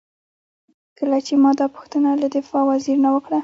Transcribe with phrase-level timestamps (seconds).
[0.97, 3.39] کله چې ما دا پوښتنه له دفاع وزیر نه وکړه.